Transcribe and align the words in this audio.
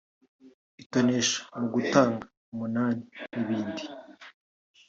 itonesha 0.83 1.37
mu 1.59 1.67
gutanga 1.73 2.23
umunani 2.51 3.03
n’ibindi 3.33 3.83